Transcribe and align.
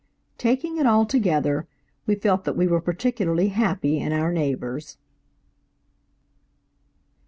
Taking 0.39 0.77
it 0.79 0.87
altogether, 0.87 1.67
we 2.07 2.15
felt 2.15 2.43
that 2.45 2.57
we 2.57 2.65
were 2.65 2.81
particularly 2.81 3.49
happy 3.49 3.99
in 3.99 4.11
our 4.11 4.31
neighbors. 4.33 4.97